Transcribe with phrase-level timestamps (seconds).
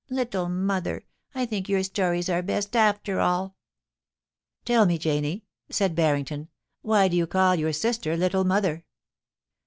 [0.09, 1.05] Little mother,
[1.35, 3.55] I think your stories are best after all.'
[4.11, 8.83] * Tell me, Janie,' said Barrington, * why do you call your sister Little Mother.'